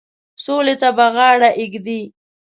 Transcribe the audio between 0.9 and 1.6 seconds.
به غاړه